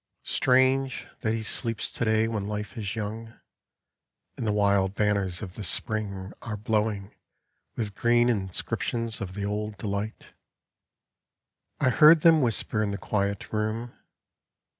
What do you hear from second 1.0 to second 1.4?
that